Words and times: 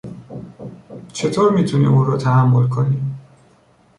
چطور 1.13 1.51
میتوانی 1.51 1.85
او 1.85 2.03
را 2.03 2.17
تحمل 2.17 2.67
کنی؟ 2.67 3.01